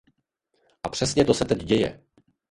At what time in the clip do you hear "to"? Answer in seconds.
1.25-1.33